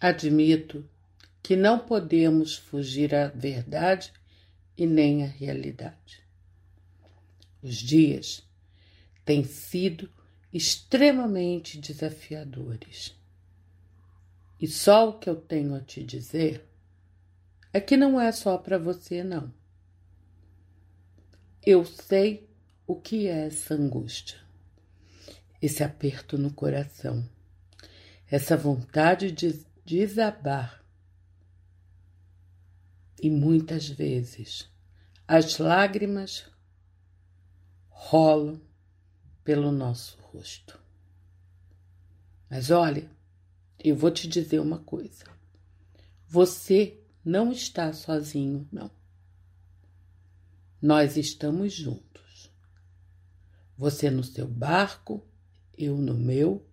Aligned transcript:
Admito 0.00 0.88
que 1.42 1.54
não 1.54 1.78
podemos 1.78 2.56
fugir 2.56 3.14
à 3.14 3.28
verdade 3.28 4.12
e 4.76 4.86
nem 4.86 5.24
à 5.24 5.26
realidade. 5.26 6.24
Os 7.62 7.76
dias 7.76 8.42
têm 9.26 9.44
sido 9.44 10.10
extremamente 10.50 11.78
desafiadores. 11.78 13.14
E 14.58 14.66
só 14.66 15.10
o 15.10 15.18
que 15.18 15.28
eu 15.28 15.36
tenho 15.36 15.74
a 15.74 15.80
te 15.80 16.02
dizer 16.02 16.64
é 17.72 17.80
que 17.80 17.96
não 17.96 18.18
é 18.18 18.32
só 18.32 18.56
para 18.56 18.78
você, 18.78 19.22
não. 19.22 19.52
Eu 21.62 21.84
sei 21.84 22.48
o 22.86 22.96
que 22.96 23.28
é 23.28 23.46
essa 23.46 23.74
angústia, 23.74 24.38
esse 25.60 25.84
aperto 25.84 26.38
no 26.38 26.50
coração, 26.50 27.28
essa 28.30 28.56
vontade 28.56 29.30
de 29.30 29.69
desabar. 29.90 30.84
E 33.20 33.28
muitas 33.28 33.88
vezes 33.88 34.70
as 35.26 35.58
lágrimas 35.58 36.48
rolam 37.88 38.62
pelo 39.42 39.72
nosso 39.72 40.16
rosto. 40.22 40.80
Mas 42.48 42.70
olha, 42.70 43.10
eu 43.78 43.96
vou 43.96 44.12
te 44.12 44.28
dizer 44.28 44.60
uma 44.60 44.78
coisa. 44.78 45.24
Você 46.26 47.02
não 47.24 47.50
está 47.50 47.92
sozinho, 47.92 48.68
não. 48.70 48.90
Nós 50.80 51.16
estamos 51.16 51.72
juntos. 51.72 52.50
Você 53.76 54.08
no 54.08 54.22
seu 54.22 54.46
barco, 54.46 55.26
eu 55.76 55.98
no 55.98 56.14
meu, 56.14 56.64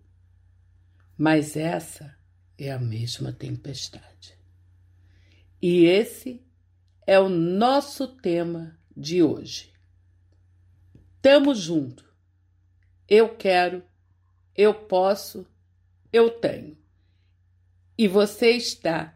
mas 1.16 1.56
essa 1.56 2.17
é 2.58 2.72
a 2.72 2.78
mesma 2.78 3.32
tempestade. 3.32 4.36
E 5.62 5.84
esse 5.84 6.42
é 7.06 7.18
o 7.18 7.28
nosso 7.28 8.08
tema 8.08 8.78
de 8.96 9.22
hoje. 9.22 9.72
Tamo 11.22 11.54
junto. 11.54 12.04
Eu 13.08 13.36
quero, 13.36 13.82
eu 14.54 14.74
posso, 14.74 15.46
eu 16.12 16.30
tenho 16.30 16.76
e 17.98 18.06
você 18.06 18.50
está 18.50 19.12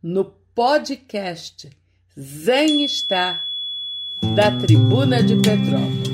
no 0.00 0.24
podcast 0.54 1.68
Zen 2.18 2.84
Estar 2.84 3.48
da 4.36 4.56
Tribuna 4.56 5.20
de 5.20 5.34
Petrópolis. 5.42 6.11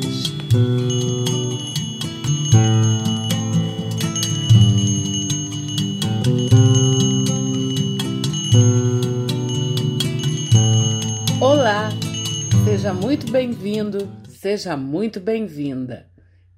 Seja 12.78 12.94
muito 12.94 13.32
bem-vindo, 13.32 14.08
seja 14.28 14.76
muito 14.76 15.18
bem-vinda. 15.18 16.08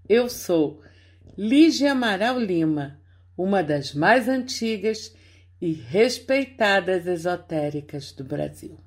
Eu 0.06 0.28
sou 0.28 0.82
Lígia 1.34 1.92
Amaral 1.92 2.38
Lima, 2.38 3.00
uma 3.38 3.62
das 3.62 3.94
mais 3.94 4.28
antigas 4.28 5.16
e 5.58 5.72
respeitadas 5.72 7.06
esotéricas 7.06 8.12
do 8.12 8.22
Brasil. 8.22 8.78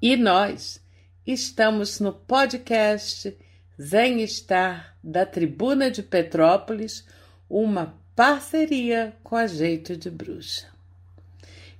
E 0.00 0.16
nós 0.16 0.82
estamos 1.26 2.00
no 2.00 2.14
podcast 2.14 3.36
Zen 3.78 4.22
Estar 4.22 4.96
da 5.04 5.26
Tribuna 5.26 5.90
de 5.90 6.02
Petrópolis, 6.02 7.06
uma 7.46 7.94
parceria 8.14 9.14
com 9.22 9.36
a 9.36 9.46
Jeito 9.46 9.98
de 9.98 10.10
Bruxa. 10.10 10.68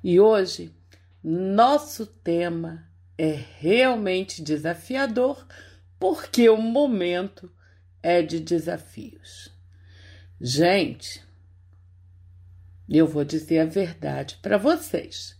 E 0.05 0.21
hoje 0.21 0.71
nosso 1.25 2.05
tema 2.05 2.87
é 3.19 3.39
realmente 3.59 4.43
desafiador 4.43 5.47
porque 5.99 6.49
o 6.49 6.57
momento 6.57 7.51
é 8.03 8.23
de 8.23 8.41
desafios. 8.41 9.51
Gente, 10.41 11.23
eu 12.89 13.07
vou 13.07 13.25
dizer 13.25 13.61
a 13.61 13.65
verdade 13.65 14.39
para 14.43 14.59
vocês. 14.59 15.37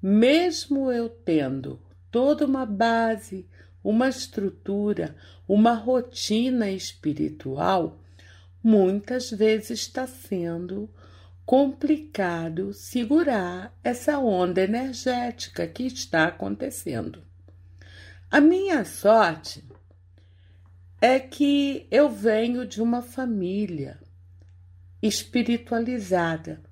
Mesmo 0.00 0.92
eu 0.92 1.08
tendo 1.08 1.80
toda 2.10 2.46
uma 2.46 2.64
base, 2.64 3.48
uma 3.82 4.08
estrutura, 4.08 5.16
uma 5.46 5.74
rotina 5.74 6.70
espiritual, 6.70 8.00
muitas 8.62 9.30
vezes 9.30 9.80
está 9.80 10.06
sendo 10.06 10.88
complicado 11.48 12.74
segurar 12.74 13.74
essa 13.82 14.18
onda 14.18 14.60
energética 14.60 15.66
que 15.66 15.84
está 15.84 16.26
acontecendo. 16.26 17.22
A 18.30 18.38
minha 18.38 18.84
sorte 18.84 19.64
é 21.00 21.18
que 21.18 21.86
eu 21.90 22.10
venho 22.10 22.66
de 22.66 22.82
uma 22.82 23.00
família 23.00 23.98
espiritualizada 25.00 26.62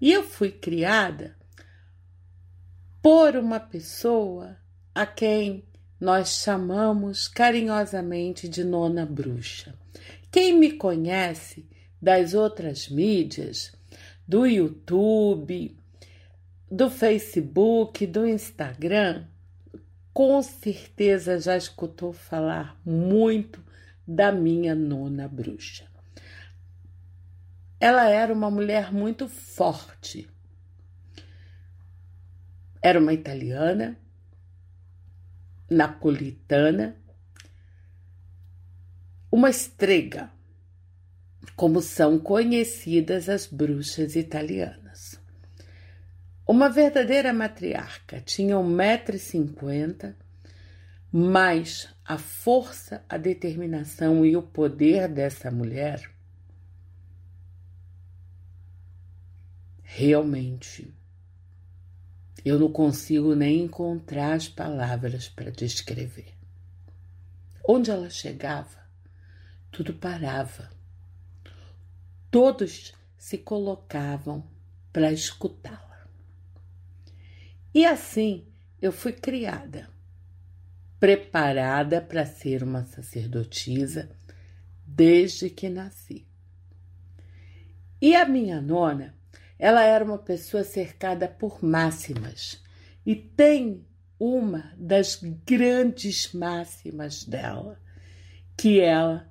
e 0.00 0.10
eu 0.10 0.22
fui 0.22 0.50
criada 0.50 1.36
por 3.02 3.36
uma 3.36 3.60
pessoa 3.60 4.56
a 4.94 5.04
quem 5.04 5.62
nós 6.00 6.40
chamamos 6.42 7.28
carinhosamente 7.28 8.48
de 8.48 8.64
Nona 8.64 9.04
Bruxa. 9.04 9.78
Quem 10.32 10.58
me 10.58 10.72
conhece 10.72 11.68
das 12.00 12.32
outras 12.32 12.88
mídias, 12.88 13.78
do 14.30 14.46
YouTube, 14.46 15.76
do 16.70 16.88
Facebook, 16.88 18.06
do 18.06 18.24
Instagram, 18.24 19.26
com 20.14 20.40
certeza 20.40 21.40
já 21.40 21.56
escutou 21.56 22.12
falar 22.12 22.80
muito 22.84 23.60
da 24.06 24.30
minha 24.30 24.72
Nona 24.72 25.26
Bruxa. 25.26 25.84
Ela 27.80 28.08
era 28.08 28.32
uma 28.32 28.48
mulher 28.48 28.92
muito 28.92 29.28
forte. 29.28 30.30
Era 32.80 33.00
uma 33.00 33.12
italiana, 33.12 33.98
napolitana, 35.68 36.96
uma 39.28 39.50
estrega, 39.50 40.30
como 41.60 41.82
são 41.82 42.18
conhecidas 42.18 43.28
as 43.28 43.46
bruxas 43.46 44.16
italianas. 44.16 45.20
Uma 46.48 46.70
verdadeira 46.70 47.34
matriarca, 47.34 48.18
tinha 48.18 48.58
um 48.58 48.66
metro 48.66 49.14
e 49.14 49.18
cinquenta, 49.18 50.16
mas 51.12 51.94
a 52.02 52.16
força, 52.16 53.04
a 53.06 53.18
determinação 53.18 54.24
e 54.24 54.38
o 54.38 54.42
poder 54.42 55.06
dessa 55.06 55.50
mulher 55.50 56.10
Realmente, 59.82 60.94
eu 62.42 62.58
não 62.58 62.72
consigo 62.72 63.34
nem 63.34 63.64
encontrar 63.64 64.32
as 64.32 64.48
palavras 64.48 65.28
para 65.28 65.50
descrever. 65.50 66.32
Onde 67.68 67.90
ela 67.90 68.08
chegava, 68.08 68.78
tudo 69.70 69.92
parava. 69.92 70.79
Todos 72.30 72.94
se 73.18 73.38
colocavam 73.38 74.44
para 74.92 75.12
escutá-la. 75.12 76.06
E 77.74 77.84
assim 77.84 78.46
eu 78.80 78.92
fui 78.92 79.12
criada, 79.12 79.88
preparada 80.98 82.00
para 82.00 82.24
ser 82.24 82.62
uma 82.62 82.84
sacerdotisa 82.84 84.10
desde 84.86 85.50
que 85.50 85.68
nasci. 85.68 86.26
E 88.00 88.16
a 88.16 88.24
minha 88.26 88.60
nona 88.60 89.14
ela 89.58 89.84
era 89.84 90.04
uma 90.04 90.18
pessoa 90.18 90.64
cercada 90.64 91.28
por 91.28 91.62
máximas 91.62 92.62
e 93.04 93.14
tem 93.14 93.84
uma 94.18 94.72
das 94.76 95.20
grandes 95.46 96.32
máximas 96.32 97.24
dela, 97.24 97.78
que 98.56 98.80
ela 98.80 99.29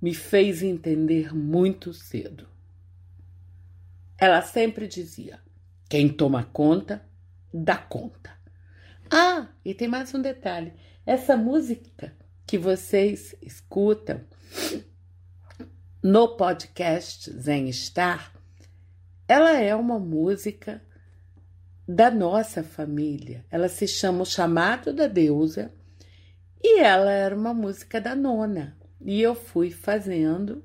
me 0.00 0.14
fez 0.14 0.62
entender 0.62 1.34
muito 1.34 1.92
cedo. 1.92 2.48
Ela 4.18 4.42
sempre 4.42 4.86
dizia: 4.86 5.40
quem 5.88 6.08
toma 6.08 6.44
conta, 6.44 7.04
dá 7.52 7.76
conta. 7.76 8.30
Ah, 9.10 9.48
e 9.64 9.74
tem 9.74 9.88
mais 9.88 10.14
um 10.14 10.22
detalhe: 10.22 10.72
essa 11.04 11.36
música 11.36 12.14
que 12.46 12.58
vocês 12.58 13.34
escutam 13.42 14.20
no 16.02 16.36
podcast 16.36 17.30
Zen 17.30 17.72
Star 17.72 18.40
ela 19.30 19.56
é 19.56 19.72
uma 19.76 19.96
música 19.96 20.82
da 21.86 22.10
nossa 22.10 22.64
família. 22.64 23.44
Ela 23.48 23.68
se 23.68 23.86
chama 23.86 24.22
O 24.22 24.26
Chamado 24.26 24.92
da 24.92 25.06
Deusa 25.06 25.72
e 26.60 26.80
ela 26.80 27.12
era 27.12 27.36
uma 27.36 27.54
música 27.54 28.00
da 28.00 28.16
nona. 28.16 28.76
E 29.00 29.20
eu 29.20 29.34
fui 29.34 29.70
fazendo 29.70 30.64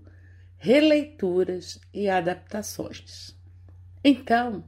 releituras 0.58 1.80
e 1.94 2.10
adaptações. 2.10 3.36
Então, 4.04 4.64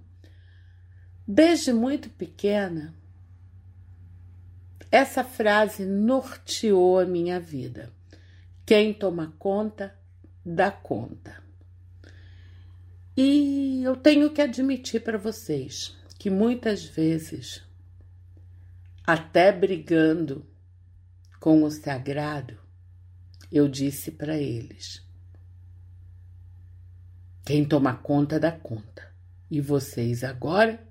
desde 1.27 1.73
muito 1.73 2.09
pequena, 2.09 2.93
essa 4.91 5.23
frase 5.23 5.85
norteou 5.85 6.99
a 6.99 7.05
minha 7.05 7.39
vida. 7.39 7.91
Quem 8.65 8.93
toma 8.93 9.33
conta, 9.37 9.97
dá 10.45 10.71
conta. 10.71 11.43
E 13.15 13.81
eu 13.83 13.95
tenho 13.95 14.29
que 14.31 14.41
admitir 14.41 15.01
para 15.01 15.17
vocês 15.17 15.97
que 16.19 16.29
muitas 16.29 16.83
vezes, 16.83 17.63
até 19.05 19.51
brigando 19.51 20.45
com 21.39 21.63
o 21.63 21.71
sagrado, 21.71 22.66
eu 23.51 23.67
disse 23.67 24.11
para 24.11 24.37
eles: 24.37 25.05
quem 27.47 27.63
toma 27.63 27.95
conta 27.95 28.37
dá 28.37 28.51
conta. 28.51 29.07
E 29.49 29.61
vocês 29.61 30.21
agora 30.21 30.85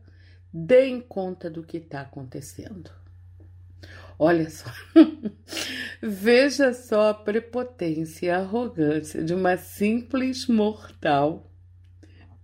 deem 0.50 1.02
conta 1.02 1.50
do 1.50 1.62
que 1.62 1.76
está 1.76 2.00
acontecendo. 2.00 2.90
Olha 4.18 4.48
só, 4.48 4.72
veja 6.00 6.72
só 6.72 7.10
a 7.10 7.14
prepotência 7.14 8.26
e 8.26 8.30
a 8.30 8.38
arrogância 8.38 9.22
de 9.22 9.34
uma 9.34 9.58
simples 9.58 10.46
mortal 10.46 11.52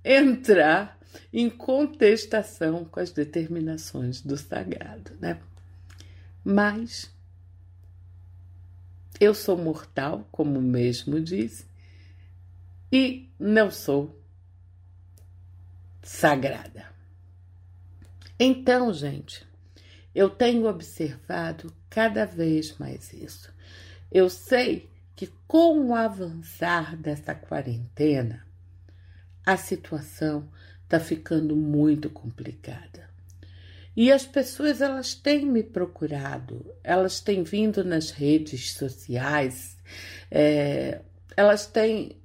entrar 0.05 0.99
em 1.33 1.49
contestação 1.49 2.85
com 2.85 3.01
as 3.01 3.11
determinações 3.11 4.21
do 4.21 4.37
sagrado, 4.37 5.13
né? 5.19 5.41
Mas 6.45 7.11
eu 9.23 9.35
sou 9.35 9.57
mortal, 9.57 10.27
como 10.33 10.61
mesmo 10.61 11.21
disse, 11.21 11.65
e 12.91 13.31
não 13.39 13.71
sou 13.71 14.21
sagrada. 16.03 16.87
Então, 18.37 18.93
gente, 18.93 19.47
eu 20.13 20.29
tenho 20.29 20.67
observado 20.67 21.73
cada 21.89 22.25
vez 22.25 22.77
mais 22.79 23.13
isso. 23.13 23.55
Eu 24.11 24.29
sei 24.29 24.91
que 25.15 25.29
com 25.47 25.91
o 25.91 25.95
avançar 25.95 26.97
dessa 26.97 27.33
quarentena, 27.33 28.45
a 29.47 29.57
situação 29.57 30.51
está 30.83 30.99
ficando 30.99 31.55
muito 31.55 32.11
complicada. 32.11 33.09
E 33.97 34.11
as 34.11 34.25
pessoas 34.25 34.81
elas 34.81 35.15
têm 35.15 35.45
me 35.45 35.63
procurado, 35.63 36.75
elas 36.83 37.21
têm 37.21 37.43
vindo 37.43 37.85
nas 37.85 38.11
redes 38.11 38.73
sociais, 38.73 39.77
é, 40.31 41.01
elas 41.37 41.67
têm 41.67 42.17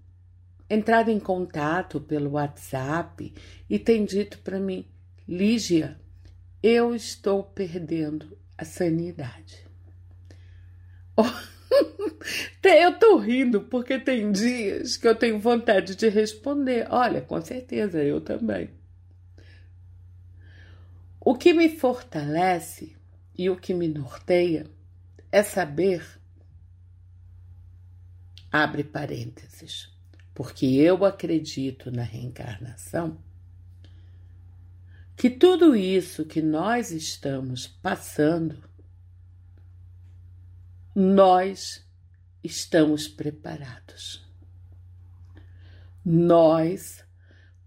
entrado 0.70 1.12
em 1.12 1.20
contato 1.20 2.00
pelo 2.00 2.32
WhatsApp 2.32 3.34
e 3.70 3.80
têm 3.80 4.06
dito 4.06 4.40
para 4.40 4.60
mim, 4.60 4.86
Lígia, 5.28 6.00
eu 6.64 6.96
estou 6.96 7.44
perdendo 7.44 8.38
a 8.58 8.64
sanidade. 8.64 9.66
eu 12.64 13.00
tô 13.00 13.18
rindo 13.18 13.62
porque 13.62 14.00
tem 14.00 14.32
dias 14.32 14.98
que 14.98 15.08
eu 15.08 15.16
tenho 15.16 15.40
vontade 15.40 15.96
de 15.96 16.08
responder. 16.10 16.88
Olha, 16.90 17.22
com 17.22 17.42
certeza, 17.42 18.04
eu 18.04 18.22
também. 18.22 18.70
O 21.30 21.36
que 21.36 21.54
me 21.54 21.68
fortalece 21.68 22.96
e 23.38 23.50
o 23.50 23.58
que 23.58 23.74
me 23.74 23.86
norteia 23.86 24.66
é 25.30 25.44
saber, 25.44 26.02
abre 28.50 28.82
parênteses, 28.82 29.94
porque 30.34 30.66
eu 30.66 31.04
acredito 31.04 31.92
na 31.92 32.02
reencarnação, 32.02 33.22
que 35.18 35.30
tudo 35.30 35.76
isso 35.76 36.24
que 36.24 36.42
nós 36.42 36.92
estamos 36.92 37.68
passando, 37.68 38.64
nós 40.96 41.86
estamos 42.42 43.06
preparados. 43.06 44.26
Nós 46.06 47.04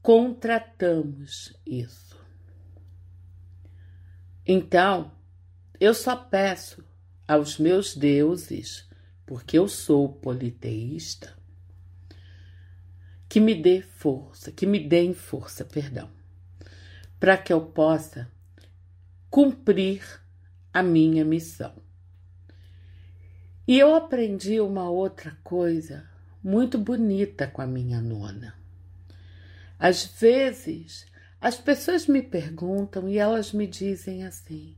contratamos 0.00 1.54
isso. 1.66 2.09
Então, 4.52 5.12
eu 5.79 5.94
só 5.94 6.17
peço 6.17 6.85
aos 7.29 7.56
meus 7.56 7.94
deuses, 7.94 8.85
porque 9.25 9.56
eu 9.56 9.69
sou 9.69 10.08
politeísta, 10.08 11.32
que 13.29 13.38
me 13.38 13.55
dê 13.55 13.81
força, 13.81 14.50
que 14.50 14.67
me 14.67 14.81
deem 14.81 15.14
força, 15.14 15.64
perdão, 15.64 16.11
para 17.20 17.38
que 17.38 17.52
eu 17.52 17.61
possa 17.64 18.29
cumprir 19.31 20.02
a 20.73 20.82
minha 20.82 21.25
missão. 21.25 21.76
E 23.69 23.79
eu 23.79 23.94
aprendi 23.94 24.61
uma 24.61 24.91
outra 24.91 25.38
coisa 25.44 26.11
muito 26.43 26.76
bonita 26.76 27.47
com 27.47 27.62
a 27.62 27.69
minha 27.69 28.00
nona. 28.00 28.52
Às 29.79 30.06
vezes, 30.06 31.06
as 31.40 31.56
pessoas 31.56 32.06
me 32.06 32.22
perguntam 32.22 33.08
e 33.08 33.16
elas 33.16 33.52
me 33.52 33.66
dizem 33.66 34.25
assim: 34.25 34.76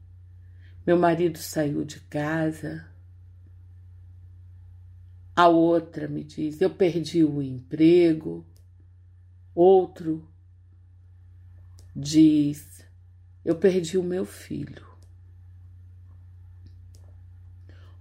meu 0.87 0.99
marido 0.99 1.39
saiu 1.39 1.85
de 1.85 2.01
casa. 2.01 2.87
A 5.35 5.49
outra 5.49 6.07
me 6.07 6.23
diz: 6.23 6.61
eu 6.61 6.71
perdi 6.71 7.25
o 7.25 7.43
emprego. 7.43 8.47
Outro 9.55 10.29
diz: 11.95 12.85
eu 13.45 13.57
perdi 13.57 13.99
o 13.99 14.03
meu 14.03 14.25
filho. 14.25 14.87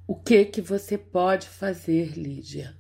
O 0.06 0.16
que 0.16 0.44
que 0.46 0.62
você 0.62 0.98
pode 0.98 1.48
fazer, 1.48 2.18
Lídia? 2.18 2.75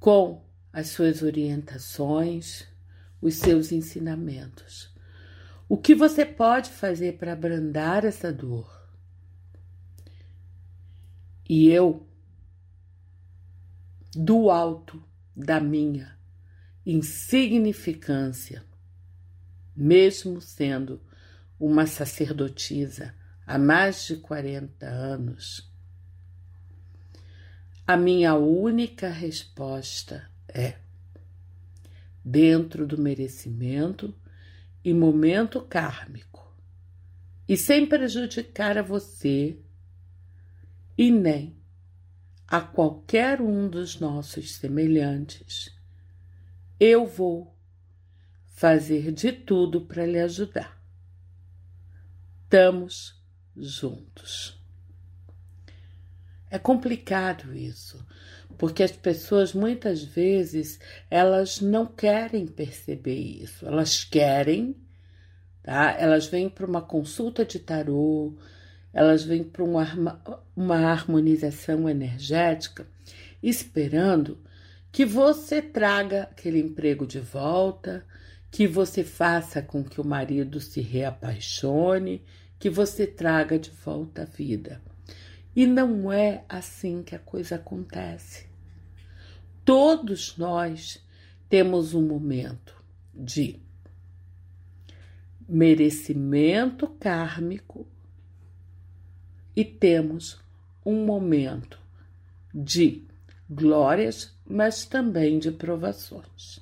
Com 0.00 0.44
as 0.72 0.88
suas 0.88 1.22
orientações, 1.22 2.66
os 3.24 3.36
seus 3.36 3.72
ensinamentos. 3.72 4.94
O 5.66 5.78
que 5.78 5.94
você 5.94 6.26
pode 6.26 6.68
fazer 6.68 7.16
para 7.16 7.32
abrandar 7.32 8.04
essa 8.04 8.30
dor? 8.30 8.70
E 11.48 11.70
eu, 11.70 12.06
do 14.14 14.50
alto 14.50 15.02
da 15.34 15.58
minha 15.58 16.18
insignificância, 16.84 18.62
mesmo 19.74 20.38
sendo 20.42 21.00
uma 21.58 21.86
sacerdotisa 21.86 23.14
há 23.46 23.58
mais 23.58 24.04
de 24.04 24.16
40 24.16 24.84
anos, 24.84 25.72
a 27.86 27.96
minha 27.96 28.34
única 28.34 29.08
resposta 29.08 30.30
é: 30.46 30.83
dentro 32.24 32.86
do 32.86 32.96
merecimento 32.96 34.14
e 34.82 34.94
momento 34.94 35.60
kármico, 35.60 36.54
e 37.46 37.56
sem 37.56 37.86
prejudicar 37.86 38.78
a 38.78 38.82
você 38.82 39.58
e 40.96 41.10
nem 41.10 41.56
a 42.46 42.60
qualquer 42.60 43.40
um 43.40 43.68
dos 43.68 43.98
nossos 43.98 44.54
semelhantes, 44.54 45.76
eu 46.78 47.06
vou 47.06 47.54
fazer 48.46 49.12
de 49.12 49.32
tudo 49.32 49.80
para 49.82 50.06
lhe 50.06 50.18
ajudar. 50.20 50.80
Estamos 52.44 53.20
juntos. 53.56 54.60
É 56.48 56.58
complicado 56.58 57.52
isso, 57.52 58.06
porque 58.58 58.82
as 58.82 58.92
pessoas 58.92 59.52
muitas 59.52 60.02
vezes 60.02 60.78
elas 61.10 61.60
não 61.60 61.86
querem 61.86 62.46
perceber 62.46 63.18
isso, 63.18 63.66
elas 63.66 64.04
querem, 64.04 64.76
tá? 65.62 65.96
Elas 65.98 66.26
vêm 66.26 66.48
para 66.48 66.66
uma 66.66 66.82
consulta 66.82 67.44
de 67.44 67.58
tarô, 67.58 68.34
elas 68.92 69.24
vêm 69.24 69.42
para 69.42 69.64
uma, 69.64 70.22
uma 70.56 70.76
harmonização 70.76 71.88
energética, 71.88 72.86
esperando 73.42 74.38
que 74.92 75.04
você 75.04 75.60
traga 75.60 76.22
aquele 76.22 76.60
emprego 76.60 77.04
de 77.06 77.18
volta, 77.18 78.04
que 78.50 78.68
você 78.68 79.02
faça 79.02 79.60
com 79.60 79.82
que 79.82 80.00
o 80.00 80.06
marido 80.06 80.60
se 80.60 80.80
reapaixone, 80.80 82.24
que 82.58 82.70
você 82.70 83.04
traga 83.04 83.58
de 83.58 83.70
volta 83.70 84.22
a 84.22 84.24
vida. 84.24 84.80
E 85.54 85.66
não 85.66 86.12
é 86.12 86.44
assim 86.48 87.02
que 87.02 87.14
a 87.14 87.18
coisa 87.18 87.56
acontece. 87.56 88.46
Todos 89.64 90.36
nós 90.36 91.02
temos 91.48 91.94
um 91.94 92.02
momento 92.02 92.82
de 93.14 93.60
merecimento 95.48 96.88
kármico 96.88 97.86
e 99.54 99.64
temos 99.64 100.40
um 100.84 101.04
momento 101.04 101.78
de 102.52 103.06
glórias, 103.48 104.36
mas 104.44 104.84
também 104.84 105.38
de 105.38 105.52
provações. 105.52 106.60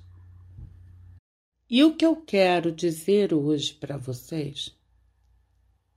E 1.68 1.82
o 1.82 1.96
que 1.96 2.04
eu 2.04 2.16
quero 2.16 2.70
dizer 2.70 3.32
hoje 3.32 3.72
para 3.72 3.96
vocês? 3.96 4.76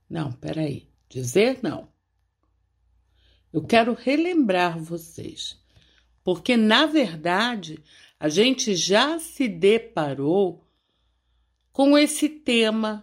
Não, 0.08 0.32
peraí. 0.32 0.88
Dizer 1.08 1.58
não. 1.62 1.88
Eu 3.56 3.62
quero 3.62 3.94
relembrar 3.94 4.78
vocês, 4.78 5.58
porque 6.22 6.58
na 6.58 6.84
verdade 6.84 7.82
a 8.20 8.28
gente 8.28 8.76
já 8.76 9.18
se 9.18 9.48
deparou 9.48 10.70
com 11.72 11.96
esse 11.96 12.28
tema 12.28 13.02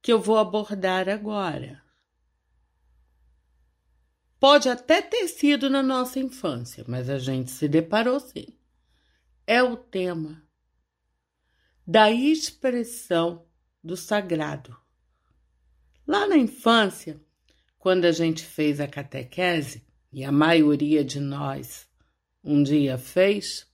que 0.00 0.10
eu 0.10 0.18
vou 0.18 0.38
abordar 0.38 1.10
agora. 1.10 1.84
Pode 4.40 4.66
até 4.70 5.02
ter 5.02 5.28
sido 5.28 5.68
na 5.68 5.82
nossa 5.82 6.18
infância, 6.18 6.82
mas 6.88 7.10
a 7.10 7.18
gente 7.18 7.50
se 7.50 7.68
deparou 7.68 8.18
sim. 8.18 8.58
É 9.46 9.62
o 9.62 9.76
tema 9.76 10.42
da 11.86 12.10
expressão 12.10 13.46
do 13.84 13.94
sagrado. 13.94 14.74
Lá 16.06 16.26
na 16.26 16.38
infância, 16.38 17.22
quando 17.86 18.04
a 18.04 18.10
gente 18.10 18.44
fez 18.44 18.80
a 18.80 18.88
catequese, 18.88 19.86
e 20.12 20.24
a 20.24 20.32
maioria 20.32 21.04
de 21.04 21.20
nós 21.20 21.88
um 22.42 22.60
dia 22.60 22.98
fez, 22.98 23.64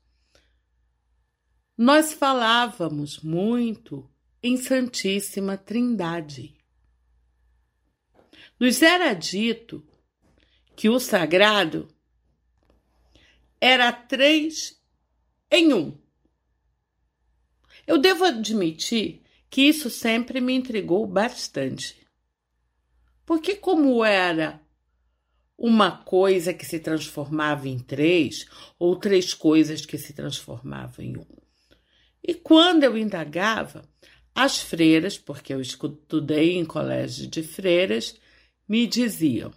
nós 1.79 2.13
falávamos 2.13 3.21
muito 3.21 4.07
em 4.43 4.59
Santíssima 4.59 5.57
Trindade. 5.57 6.55
Nos 8.61 8.83
era 8.83 9.15
dito 9.15 9.83
que 10.77 10.91
o 10.91 11.01
sagrado 11.01 11.89
era 13.59 13.91
três 13.91 14.79
em 15.51 15.73
um. 15.73 15.99
Eu 17.87 17.97
devo 17.97 18.27
admitir 18.27 19.23
que 19.49 19.63
isso 19.63 19.89
sempre 19.89 20.39
me 20.39 20.53
intrigou 20.53 21.07
bastante. 21.07 22.02
Porque, 23.25 23.57
como 23.57 24.05
era 24.05 24.61
uma 25.57 25.93
coisa 25.93 26.53
que 26.53 26.67
se 26.67 26.81
transformava 26.81 27.69
em 27.69 27.79
três, 27.79 28.47
ou 28.79 28.97
três 28.97 29.33
coisas 29.33 29.87
que 29.87 29.97
se 29.97 30.13
transformavam 30.13 31.05
em 31.05 31.17
um. 31.17 31.27
E 32.23 32.35
quando 32.35 32.85
eu 32.85 32.97
indagava, 32.97 33.89
as 34.35 34.61
freiras, 34.61 35.19
porque 35.19 35.53
eu 35.53 35.61
estudei 35.61 36.57
em 36.57 36.65
colégio 36.65 37.27
de 37.29 37.43
freiras, 37.43 38.19
me 38.69 38.87
diziam: 38.87 39.53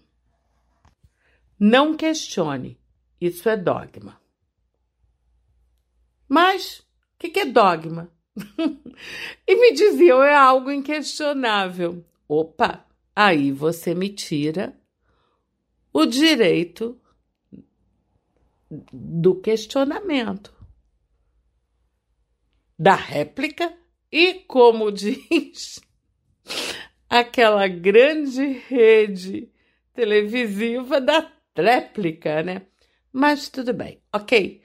não 1.59 1.95
questione, 1.95 2.77
isso 3.19 3.47
é 3.47 3.55
dogma. 3.55 4.19
Mas 6.27 6.79
o 6.79 6.85
que, 7.19 7.29
que 7.29 7.39
é 7.39 7.45
dogma? 7.45 8.11
e 9.47 9.55
me 9.55 9.73
diziam, 9.73 10.21
é 10.21 10.35
algo 10.35 10.69
inquestionável. 10.69 12.03
Opa, 12.27 12.85
aí 13.15 13.51
você 13.51 13.95
me 13.95 14.09
tira 14.09 14.77
o 15.93 16.05
direito 16.05 16.99
do 18.91 19.39
questionamento, 19.39 20.53
da 22.77 22.95
réplica 22.95 23.73
e, 24.11 24.33
como 24.33 24.91
diz 24.91 25.79
aquela 27.09 27.67
grande 27.67 28.45
rede 28.67 29.49
televisiva, 29.93 30.99
da 30.99 31.21
tréplica, 31.53 32.43
né? 32.43 32.67
Mas 33.13 33.47
tudo 33.47 33.73
bem, 33.73 34.01
ok. 34.11 34.61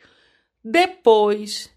Depois 0.64 1.72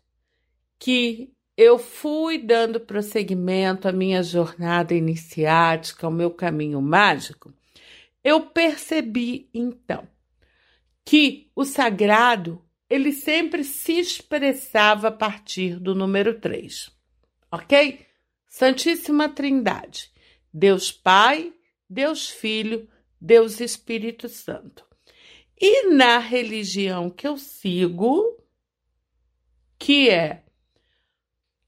que 0.80 1.32
eu 1.56 1.78
fui 1.78 2.38
dando 2.38 2.80
prosseguimento 2.80 3.88
à 3.88 3.92
minha 3.92 4.24
jornada 4.24 4.94
iniciática, 4.94 6.08
ao 6.08 6.12
meu 6.12 6.32
caminho 6.32 6.82
mágico, 6.82 7.54
eu 8.24 8.42
percebi 8.42 9.50
então 9.54 10.08
que 11.06 11.52
o 11.56 11.66
sagrado 11.66 12.64
ele 12.90 13.12
sempre 13.12 13.64
se 13.64 14.00
expressava 14.00 15.08
a 15.10 15.12
partir 15.12 15.80
do 15.80 15.96
número 15.96 16.40
3. 16.40 16.92
OK? 17.52 18.06
Santíssima 18.48 19.30
Trindade. 19.30 20.12
Deus 20.54 20.92
Pai, 20.92 21.52
Deus 21.90 22.30
Filho, 22.30 22.88
Deus 23.20 23.60
Espírito 23.60 24.30
Santo. 24.30 24.86
E 25.60 25.90
na 25.90 26.20
religião 26.20 27.10
que 27.10 27.28
eu 27.28 27.38
sigo, 27.38 28.38
que 29.80 30.10
é 30.10 30.43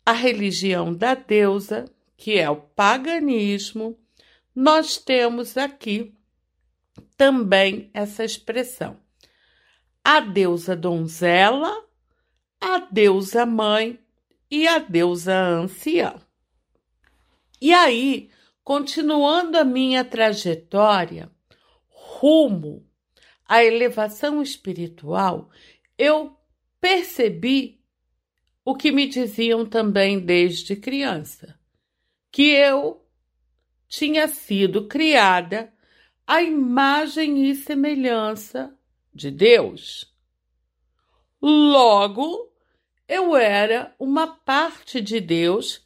a 0.06 0.12
religião 0.12 0.94
da 0.94 1.16
deusa, 1.16 1.86
que 2.16 2.38
é 2.38 2.50
o 2.50 2.58
paganismo, 2.58 3.98
nós 4.54 4.98
temos 4.98 5.58
aqui 5.58 6.16
também 7.18 7.90
essa 7.94 8.24
expressão. 8.24 9.00
A 10.04 10.20
deusa 10.20 10.76
donzela, 10.76 11.84
a 12.62 12.80
deusa 12.80 13.46
mãe 13.46 14.00
e 14.50 14.68
a 14.68 14.78
deusa 14.78 15.36
anciã. 15.36 16.16
E 17.60 17.74
aí, 17.74 18.30
continuando 18.64 19.58
a 19.58 19.64
minha 19.64 20.06
trajetória 20.06 21.32
rumo 21.88 22.88
à 23.48 23.64
elevação 23.64 24.42
espiritual, 24.42 25.50
eu 25.98 26.38
percebi 26.80 27.84
o 28.65 28.75
que 28.75 28.91
me 28.91 29.05
diziam 29.05 29.63
também 29.63 30.19
desde 30.19 30.75
criança, 30.75 31.57
que 32.31 32.50
eu 32.50 33.05
tinha 33.88 34.27
sido 34.27 34.88
criada 34.88 35.72
à 36.25 36.41
imagem 36.41 37.48
e 37.48 37.53
semelhança 37.53 38.75
de 39.13 39.29
Deus. 39.29 40.12
Logo, 41.39 42.51
eu 43.07 43.36
era 43.36 43.95
uma 44.00 44.25
parte 44.25 45.00
de 45.00 45.22
Deus 45.22 45.86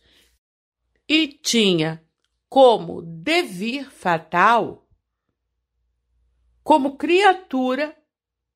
e 1.05 1.27
tinha 1.27 2.01
como 2.47 3.01
devir 3.01 3.91
fatal, 3.91 4.87
como 6.63 6.95
criatura, 6.95 7.93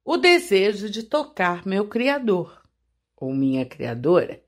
o 0.06 0.16
desejo 0.16 0.90
de 0.90 1.04
tocar 1.04 1.66
meu 1.66 1.90
Criador 1.90 2.63
ou 3.24 3.34
minha 3.34 3.66
criadora, 3.66 4.44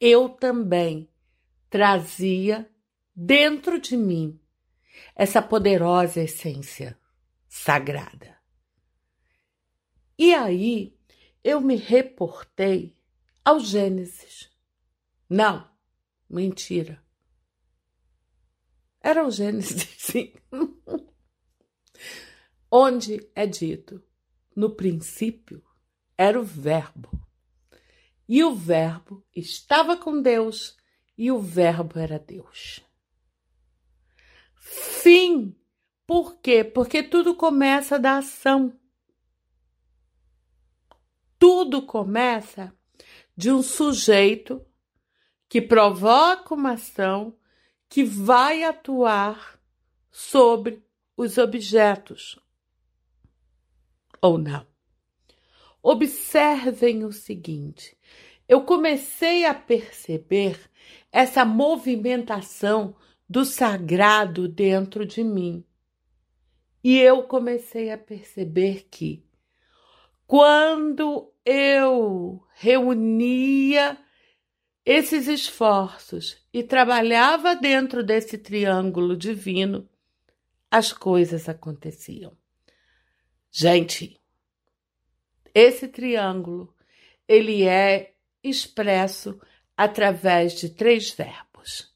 eu 0.00 0.28
também 0.28 1.08
trazia 1.70 2.68
dentro 3.14 3.80
de 3.80 3.96
mim 3.96 4.40
essa 5.14 5.40
poderosa 5.40 6.20
essência 6.20 6.98
sagrada. 7.48 8.36
E 10.18 10.34
aí 10.34 10.98
eu 11.44 11.60
me 11.60 11.76
reportei 11.76 12.96
ao 13.44 13.60
Gênesis. 13.60 14.50
Não, 15.30 15.70
mentira. 16.28 17.00
Era 19.00 19.24
o 19.24 19.30
Gênesis, 19.30 19.88
sim. 19.96 20.32
Onde 22.70 23.30
é 23.36 23.46
dito: 23.46 24.02
no 24.56 24.74
princípio 24.74 25.62
era 26.16 26.40
o 26.40 26.42
Verbo. 26.42 27.27
E 28.28 28.44
o 28.44 28.54
Verbo 28.54 29.24
estava 29.34 29.96
com 29.96 30.20
Deus, 30.20 30.76
e 31.16 31.32
o 31.32 31.40
Verbo 31.40 31.98
era 31.98 32.18
Deus. 32.18 32.80
Fim. 34.54 35.56
Por 36.06 36.38
quê? 36.40 36.62
Porque 36.62 37.02
tudo 37.02 37.34
começa 37.34 37.98
da 37.98 38.18
ação. 38.18 38.78
Tudo 41.38 41.82
começa 41.82 42.74
de 43.36 43.50
um 43.50 43.62
sujeito 43.62 44.64
que 45.48 45.62
provoca 45.62 46.54
uma 46.54 46.72
ação 46.72 47.36
que 47.88 48.04
vai 48.04 48.64
atuar 48.64 49.58
sobre 50.10 50.82
os 51.16 51.38
objetos. 51.38 52.38
Ou 54.20 54.36
não. 54.36 54.66
Observem 55.82 57.04
o 57.04 57.12
seguinte: 57.12 57.97
eu 58.48 58.62
comecei 58.62 59.44
a 59.44 59.52
perceber 59.52 60.58
essa 61.12 61.44
movimentação 61.44 62.96
do 63.28 63.44
sagrado 63.44 64.48
dentro 64.48 65.04
de 65.04 65.22
mim. 65.22 65.62
E 66.82 66.96
eu 66.98 67.24
comecei 67.24 67.90
a 67.90 67.98
perceber 67.98 68.86
que 68.90 69.22
quando 70.26 71.32
eu 71.44 72.42
reunia 72.54 73.98
esses 74.84 75.28
esforços 75.28 76.42
e 76.52 76.62
trabalhava 76.62 77.54
dentro 77.54 78.02
desse 78.02 78.38
triângulo 78.38 79.14
divino, 79.14 79.86
as 80.70 80.92
coisas 80.92 81.48
aconteciam. 81.48 82.36
Gente, 83.50 84.18
esse 85.54 85.88
triângulo, 85.88 86.74
ele 87.26 87.64
é 87.64 88.14
expresso 88.42 89.40
através 89.76 90.54
de 90.54 90.70
três 90.70 91.10
verbos: 91.10 91.94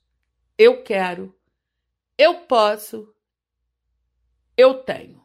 eu 0.57 0.83
quero, 0.83 1.37
eu 2.17 2.41
posso, 2.47 3.15
eu 4.57 4.83
tenho. 4.83 5.23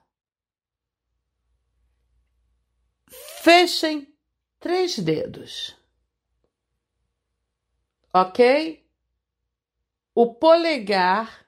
Fechem 3.07 4.13
três 4.59 4.97
dedos. 4.97 5.75
Ok? 8.13 8.86
O 10.15 10.33
polegar, 10.33 11.47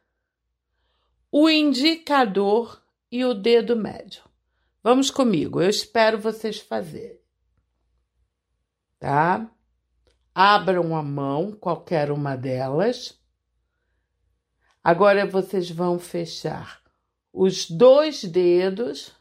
o 1.32 1.50
indicador 1.50 2.84
e 3.12 3.26
o 3.26 3.34
dedo 3.34 3.76
médio. 3.76 4.24
Vamos 4.84 5.10
comigo, 5.10 5.62
eu 5.62 5.70
espero 5.70 6.20
vocês 6.20 6.60
fazerem. 6.60 7.20
Tá? 9.00 9.50
Abram 10.42 10.96
a 10.96 11.04
mão, 11.04 11.52
qualquer 11.52 12.10
uma 12.10 12.38
delas. 12.38 13.20
Agora 14.82 15.26
vocês 15.26 15.70
vão 15.70 16.00
fechar 16.00 16.82
os 17.34 17.70
dois 17.70 18.24
dedos, 18.24 19.12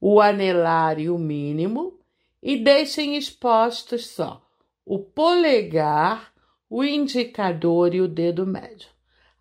o 0.00 0.20
anelar 0.20 1.00
e 1.00 1.10
o 1.10 1.18
mínimo, 1.18 1.98
e 2.40 2.56
deixem 2.56 3.16
expostos 3.16 4.06
só 4.06 4.40
o 4.86 5.00
polegar, 5.00 6.32
o 6.68 6.84
indicador 6.84 7.92
e 7.92 8.00
o 8.00 8.06
dedo 8.06 8.46
médio. 8.46 8.90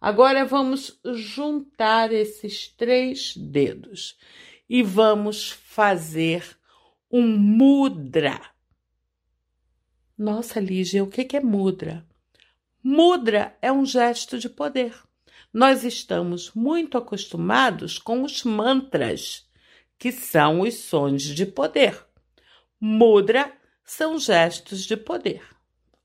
Agora 0.02 0.44
vamos 0.46 1.00
juntar 1.14 2.12
esses 2.12 2.68
três 2.70 3.38
dedos 3.38 4.18
e 4.68 4.82
vamos 4.82 5.52
fazer 5.52 6.58
um 7.12 7.38
mudra. 7.38 8.42
Nossa, 10.20 10.60
Lígia, 10.60 11.02
o 11.02 11.08
que 11.08 11.38
é 11.38 11.40
mudra? 11.40 12.06
Mudra 12.84 13.58
é 13.62 13.72
um 13.72 13.86
gesto 13.86 14.38
de 14.38 14.50
poder. 14.50 14.94
Nós 15.54 15.86
estamos 15.86 16.52
muito 16.54 16.98
acostumados 16.98 17.98
com 17.98 18.24
os 18.24 18.44
mantras, 18.44 19.50
que 19.98 20.12
são 20.12 20.60
os 20.60 20.74
sons 20.74 21.24
de 21.24 21.46
poder. 21.46 22.06
Mudra 22.82 23.50
são 23.86 24.20
gestos 24.20 24.84
de 24.84 24.98
poder, 24.98 25.42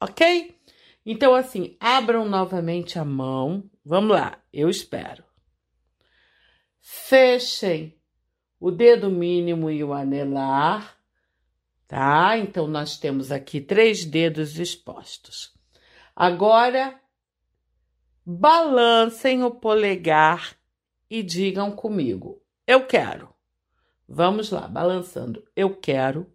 ok? 0.01 0.61
Então, 1.05 1.35
assim, 1.35 1.77
abram 1.81 2.25
novamente 2.25 3.01
a 3.01 3.05
mão. 3.05 3.69
Vamos 3.85 4.13
lá, 4.13 4.41
eu 4.53 4.71
espero. 4.71 5.25
Fechem 6.81 7.99
o 8.61 8.71
dedo 8.71 9.11
mínimo 9.11 9.69
e 9.69 9.83
o 9.83 9.93
anelar 9.93 10.94
tá? 11.87 12.37
Então, 12.39 12.67
nós 12.67 12.99
temos 12.99 13.31
aqui 13.31 13.61
três 13.61 14.05
dedos 14.05 14.59
expostos. 14.59 15.55
Agora, 16.15 17.01
balancem 18.25 19.43
o 19.43 19.51
polegar 19.51 20.57
e 21.11 21.23
digam 21.23 21.71
comigo: 21.73 22.43
eu 22.67 22.87
quero. 22.87 23.35
Vamos 24.07 24.51
lá, 24.51 24.69
balançando. 24.69 25.47
Eu 25.57 25.75
quero, 25.77 26.31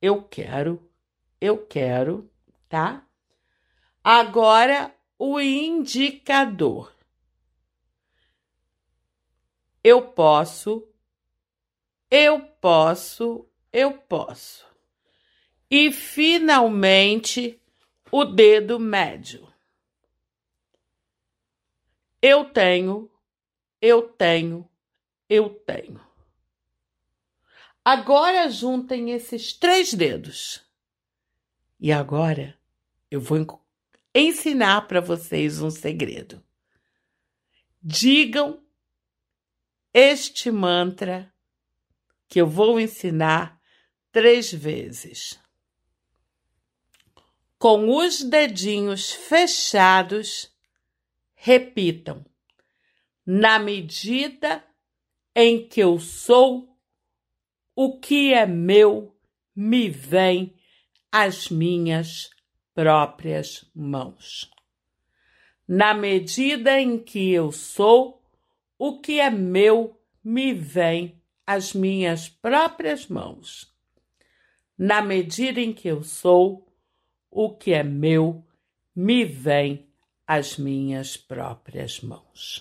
eu 0.00 0.22
quero, 0.22 0.90
eu 1.40 1.66
quero, 1.66 2.30
tá? 2.68 3.06
Agora, 4.02 4.94
o 5.18 5.40
indicador. 5.40 6.94
Eu 9.82 10.10
posso, 10.10 10.88
eu 12.10 12.40
posso, 12.40 13.48
eu 13.76 13.92
posso 13.92 14.66
e 15.70 15.92
finalmente 15.92 17.60
o 18.10 18.24
dedo 18.24 18.80
médio. 18.80 19.52
Eu 22.22 22.46
tenho, 22.46 23.10
eu 23.78 24.08
tenho, 24.08 24.66
eu 25.28 25.50
tenho. 25.50 26.00
Agora 27.84 28.48
juntem 28.48 29.10
esses 29.10 29.52
três 29.52 29.92
dedos. 29.92 30.66
E 31.78 31.92
agora 31.92 32.58
eu 33.10 33.20
vou 33.20 33.62
ensinar 34.14 34.88
para 34.88 35.02
vocês 35.02 35.60
um 35.60 35.70
segredo. 35.70 36.42
Digam 37.82 38.64
este 39.92 40.50
mantra 40.50 41.30
que 42.26 42.40
eu 42.40 42.46
vou 42.46 42.80
ensinar 42.80 43.55
três 44.16 44.50
vezes 44.50 45.38
com 47.58 47.94
os 47.94 48.22
dedinhos 48.22 49.12
fechados, 49.12 50.50
repitam: 51.34 52.24
na 53.26 53.58
medida 53.58 54.64
em 55.34 55.68
que 55.68 55.80
eu 55.80 56.00
sou, 56.00 56.74
o 57.74 58.00
que 58.00 58.32
é 58.32 58.46
meu 58.46 59.14
me 59.54 59.90
vem 59.90 60.56
às 61.12 61.50
minhas 61.50 62.30
próprias 62.72 63.70
mãos. 63.74 64.50
Na 65.68 65.92
medida 65.92 66.80
em 66.80 66.98
que 66.98 67.32
eu 67.32 67.52
sou, 67.52 68.22
o 68.78 68.98
que 68.98 69.20
é 69.20 69.28
meu 69.28 70.00
me 70.24 70.54
vem 70.54 71.22
às 71.46 71.74
minhas 71.74 72.30
próprias 72.30 73.08
mãos. 73.08 73.75
Na 74.78 75.00
medida 75.00 75.60
em 75.60 75.72
que 75.72 75.88
eu 75.88 76.02
sou, 76.02 76.66
o 77.30 77.54
que 77.56 77.72
é 77.72 77.82
meu 77.82 78.46
me 78.94 79.24
vem 79.24 79.88
às 80.26 80.56
minhas 80.56 81.16
próprias 81.16 82.00
mãos. 82.00 82.60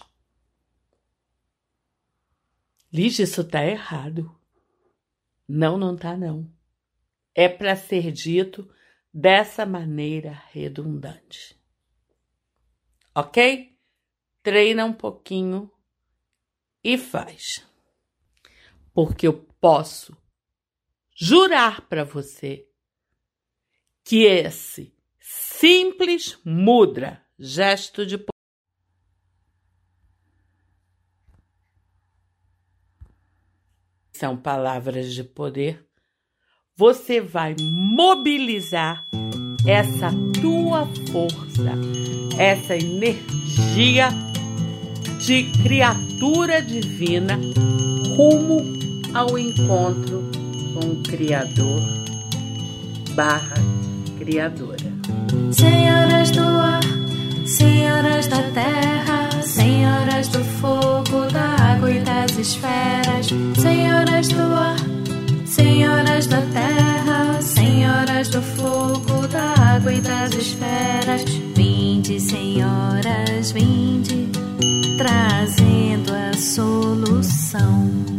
Lígia, 2.91 3.23
isso 3.23 3.41
está 3.41 3.65
errado. 3.65 4.34
Não, 5.47 5.78
não 5.78 5.95
está 5.95 6.15
não. 6.15 6.49
É 7.34 7.49
para 7.49 7.75
ser 7.75 8.12
dito 8.12 8.69
dessa 9.13 9.65
maneira 9.65 10.32
redundante. 10.51 11.60
Ok? 13.13 13.78
Treina 14.41 14.86
um 14.86 14.93
pouquinho 14.93 15.71
e 16.84 16.97
faz. 16.97 17.65
Porque 18.93 19.28
eu 19.28 19.34
posso 19.60 20.15
jurar 21.15 21.88
para 21.88 22.04
você 22.04 22.67
que 24.04 24.23
esse 24.23 24.93
simples 25.19 26.38
mudra, 26.43 27.23
gesto 27.39 28.06
de 28.06 28.23
são 34.12 34.38
palavras 34.38 35.13
de 35.13 35.23
poder, 35.23 35.86
você 36.75 37.19
vai 37.19 37.56
mobilizar 37.60 39.06
essa 39.67 40.10
tua 40.41 40.86
força, 41.12 41.71
essa 42.38 42.75
energia 42.75 44.10
de 45.25 45.51
criatura 45.63 46.62
divina 46.62 47.38
rumo 48.15 48.62
ao 49.13 49.38
encontro 49.38 50.35
com 50.75 50.91
o 50.91 50.95
Criador 51.03 51.81
barra 53.15 53.55
Criadora. 54.19 54.93
Senhoras 55.51 56.31
do 56.31 56.41
ar, 56.41 56.81
senhoras 57.45 58.27
da 58.27 58.43
terra, 58.51 59.41
senhoras 59.41 60.27
do 60.27 60.43
fogo, 60.43 61.31
da 61.31 61.73
água 61.73 61.89
e 61.89 61.99
das 62.01 62.38
esferas, 62.38 63.27
senhoras 63.57 64.27
do 64.27 64.41
ar, 64.41 64.75
senhoras 65.45 66.27
da 66.27 66.41
terra, 66.41 67.41
senhoras 67.41 68.27
do 68.27 68.41
fogo, 68.41 69.27
da 69.29 69.75
água 69.75 69.93
e 69.93 70.01
das 70.01 70.33
esferas, 70.33 71.23
vinde, 71.55 72.19
senhoras, 72.19 73.51
vinde, 73.51 74.29
trazendo 74.97 76.11
a 76.13 76.38
solução. 76.38 78.14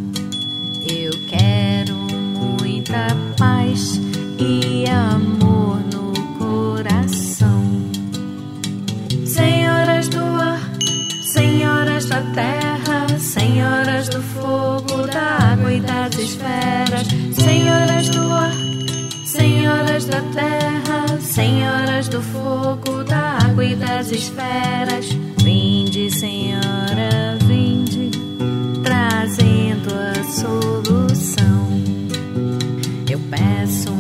Da 20.08 20.20
terra, 20.32 21.20
senhoras 21.20 22.08
do 22.08 22.22
fogo, 22.22 23.02
da 23.04 23.38
água 23.44 23.64
e 23.64 23.74
das 23.74 24.10
esferas. 24.10 25.06
Vinde, 25.42 26.10
Senhora, 26.10 27.36
vinde, 27.44 28.10
trazendo 28.82 29.88
a 29.94 30.24
solução. 30.24 31.66
Eu 33.08 33.18
peço 33.30 33.95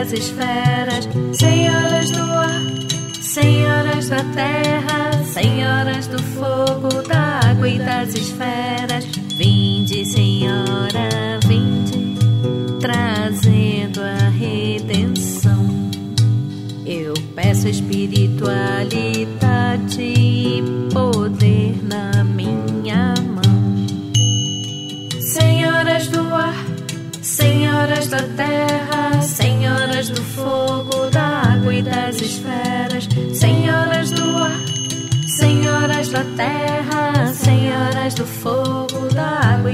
das 0.00 0.12
esferas, 0.14 1.06
senhoras 1.34 2.10
do 2.10 2.22
ar, 2.22 2.62
senhoras 3.20 4.08
da 4.08 4.24
terra, 4.34 5.12
senhoras 5.24 6.06
do 6.06 6.18
fogo, 6.22 7.02
da 7.06 7.40
água 7.50 7.68
e 7.68 7.78
das 7.78 8.14
esferas. 8.14 9.04
Vinde, 9.36 10.06
Senhora, 10.06 11.38
vinde, 11.46 12.16
trazendo 12.80 14.00
a 14.00 14.30
redenção. 14.30 15.68
Eu 16.86 17.12
peço 17.34 17.68
espiritualidade 17.68 19.39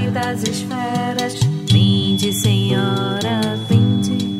e 0.07 0.11
das 0.11 0.43
esferas. 0.43 1.35
Vinde, 1.71 2.33
Senhora, 2.33 3.41
vinde, 3.69 4.39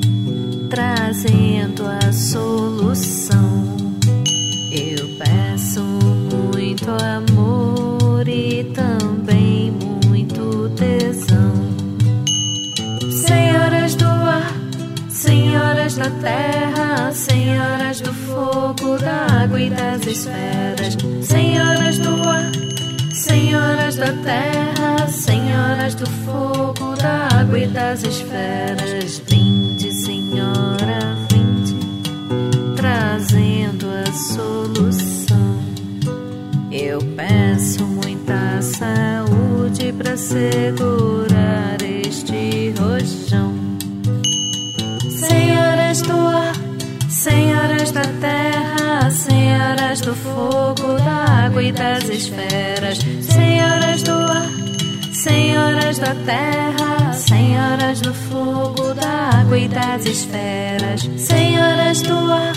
trazendo 0.69 1.83
a 1.85 2.11
solução. 2.11 3.77
Eu 4.71 5.07
peço 5.17 5.81
muito 5.81 6.89
amor 6.89 8.27
e 8.27 8.63
também 8.73 9.71
muito 10.05 10.69
tesão. 10.75 11.53
Senhoras 13.11 13.95
do 13.95 14.05
ar, 14.05 14.53
senhoras 15.09 15.95
da 15.95 16.09
terra, 16.09 17.11
senhoras 17.11 18.01
do 18.01 18.13
fogo, 18.13 18.97
da 18.99 19.43
água 19.43 19.61
e 19.61 19.69
das 19.69 20.05
esferas, 20.05 20.97
senhoras 21.21 21.97
do 21.99 22.29
ar, 22.29 22.51
senhoras 23.13 23.95
da 23.95 24.13
terra, 24.23 24.46
do 25.97 26.05
fogo, 26.05 26.95
da 26.95 27.27
água 27.39 27.59
e 27.59 27.67
das 27.67 28.03
esferas. 28.03 29.21
Vinde, 29.27 29.91
Senhora, 29.93 31.17
vinde, 31.31 31.75
trazendo 32.75 33.87
a 33.87 34.11
solução. 34.13 35.57
Eu 36.71 36.99
peço 37.15 37.83
muita 37.85 38.61
saúde 38.61 39.91
para 39.93 40.15
segurar 40.15 41.77
este 41.81 42.73
rojão. 42.79 43.53
Senhoras 45.19 46.01
do 46.03 46.19
ar, 46.19 46.53
senhoras 47.09 47.91
da 47.91 48.03
terra, 48.21 49.09
senhoras 49.09 50.01
do 50.01 50.13
fogo, 50.13 50.93
da 51.03 51.45
água 51.45 51.63
e 51.63 51.71
das 51.71 52.07
esferas, 52.07 52.46
da 56.07 56.15
terra, 56.15 57.11
senhoras 57.11 57.99
do 57.99 58.13
fogo, 58.13 58.93
da 58.93 59.39
água 59.41 59.59
e 59.59 59.67
das 59.67 60.05
esferas, 60.05 61.01
senhoras 61.17 62.01
do 62.01 62.31
ar. 62.31 62.53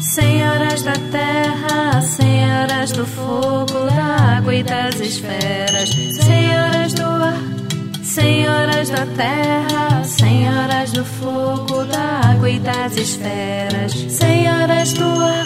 Senhoras 0.00 0.82
da 0.82 0.94
terra, 1.12 2.00
senhoras 2.02 2.90
do 2.92 3.06
fogo, 3.06 3.86
da 3.94 4.38
água 4.38 4.54
e 4.54 4.62
das 4.64 4.98
esferas, 4.98 5.90
senhoras 5.90 6.92
do 6.94 7.04
ar, 7.04 7.40
senhoras 8.02 8.88
da 8.88 9.06
terra, 9.06 10.02
senhoras 10.02 10.90
do 10.90 11.04
fogo, 11.04 11.84
da 11.84 12.30
água 12.30 12.50
e 12.50 12.58
das 12.58 12.96
esferas, 12.96 13.92
senhoras 13.92 14.92
do 14.94 15.04
ar, 15.04 15.44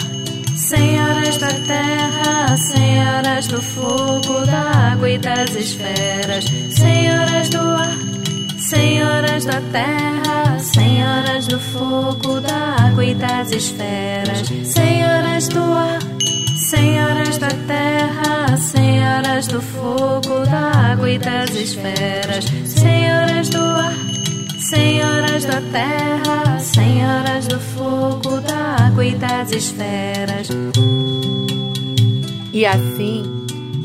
senhoras 0.63 1.37
da 1.37 1.49
terra, 1.67 2.55
senhoras 2.55 3.47
do 3.47 3.61
fogo, 3.61 4.45
da 4.45 4.91
água 4.93 5.09
e 5.09 5.17
das 5.17 5.53
esferas, 5.55 6.45
senhoras 6.69 7.49
do 7.49 7.59
ar. 7.59 7.97
Senhoras 8.57 9.45
da 9.45 9.61
terra, 9.71 10.57
senhoras 10.57 11.47
do 11.47 11.59
fogo, 11.59 12.39
da 12.39 12.87
água 12.87 13.05
e 13.05 13.13
das 13.13 13.51
esferas, 13.51 14.47
senhoras 14.63 15.47
do 15.49 15.61
ar, 15.61 15.99
senhoras 16.55 17.37
da 17.37 17.49
terra, 17.67 18.57
senhoras 18.57 19.47
do 19.47 19.61
fogo, 19.61 20.45
da 20.45 20.91
água 20.91 21.09
e 21.11 21.19
das 21.19 21.51
esferas, 21.51 22.45
senhoras 22.65 23.49
do 23.49 23.61
ar, 23.61 23.93
senhoras 24.73 25.45
da 25.45 25.61
terra, 25.71 26.59
senhoras 26.59 27.47
do 27.47 27.59
fogo, 27.59 28.41
da 28.41 28.87
água 28.87 29.05
e 29.05 29.15
das 29.15 29.51
esferas. 29.51 30.47
E 32.51 32.65
assim, 32.65 33.23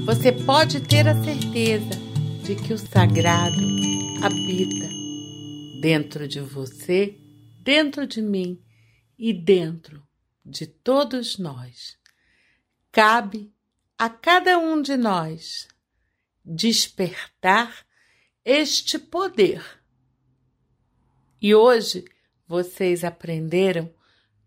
você 0.06 0.32
pode 0.32 0.80
ter 0.80 1.06
a 1.06 1.14
certeza 1.22 1.90
de 2.42 2.54
que 2.54 2.72
o 2.72 2.78
sagrado 2.78 3.60
habita 4.22 4.88
dentro 5.82 6.26
de 6.26 6.40
você, 6.40 7.18
dentro 7.60 8.06
de 8.06 8.22
mim 8.22 8.58
e 9.18 9.34
dentro 9.34 10.02
de 10.42 10.66
todos 10.66 11.36
nós. 11.36 11.98
Cabe 12.90 13.52
a 13.98 14.08
cada 14.08 14.58
um 14.58 14.80
de 14.80 14.96
nós 14.96 15.68
despertar 16.42 17.84
este 18.42 18.98
poder. 18.98 19.77
E 21.40 21.54
hoje 21.54 22.04
vocês 22.46 23.04
aprenderam 23.04 23.92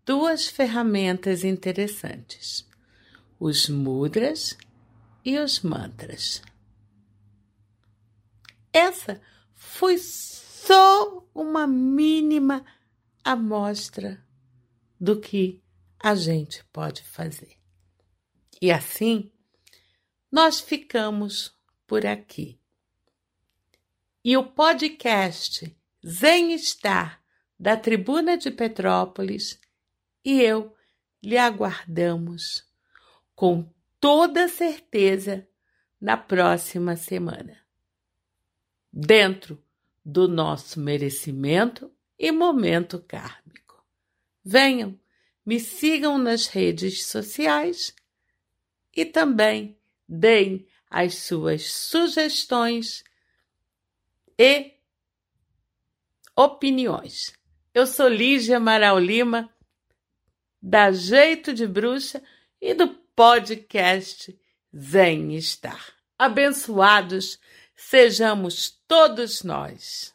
duas 0.04 0.46
ferramentas 0.46 1.44
interessantes: 1.44 2.68
os 3.38 3.68
mudras 3.68 4.56
e 5.24 5.38
os 5.38 5.60
mantras. 5.60 6.42
Essa 8.72 9.20
foi 9.54 9.98
só 9.98 11.26
uma 11.34 11.66
mínima 11.66 12.64
amostra 13.24 14.24
do 15.00 15.20
que 15.20 15.62
a 15.98 16.14
gente 16.14 16.64
pode 16.72 17.02
fazer. 17.02 17.56
E 18.60 18.70
assim, 18.70 19.30
nós 20.30 20.60
ficamos 20.60 21.54
por 21.86 22.06
aqui. 22.06 22.58
E 24.24 24.36
o 24.36 24.44
podcast 24.44 25.76
Zen 26.06 26.52
Estar 26.52 27.22
da 27.58 27.76
Tribuna 27.76 28.36
de 28.36 28.50
Petrópolis 28.50 29.60
e 30.24 30.40
eu 30.40 30.74
lhe 31.22 31.38
aguardamos 31.38 32.66
com 33.34 33.72
toda 34.00 34.48
certeza 34.48 35.46
na 36.00 36.16
próxima 36.16 36.96
semana 36.96 37.62
dentro 38.92 39.62
do 40.04 40.26
nosso 40.26 40.80
merecimento 40.80 41.90
e 42.18 42.30
momento 42.30 42.98
kármico. 43.00 43.84
Venham, 44.44 44.98
me 45.46 45.58
sigam 45.58 46.18
nas 46.18 46.48
redes 46.48 47.06
sociais 47.06 47.94
e 48.94 49.04
também 49.04 49.78
deem 50.08 50.66
as 50.90 51.14
suas 51.14 51.72
sugestões 51.72 53.02
e 54.36 54.74
opiniões. 56.44 57.32
Eu 57.72 57.86
sou 57.86 58.08
Lígia 58.08 58.56
Amaral 58.56 58.98
Lima, 58.98 59.48
da 60.60 60.90
Jeito 60.90 61.54
de 61.54 61.66
Bruxa 61.66 62.22
e 62.60 62.74
do 62.74 62.88
podcast 63.14 64.36
Zen 64.76 65.34
Estar. 65.36 65.92
Abençoados 66.18 67.38
sejamos 67.76 68.70
todos 68.88 69.44
nós. 69.44 70.11